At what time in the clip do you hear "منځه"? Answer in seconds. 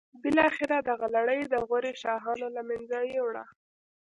2.69-2.97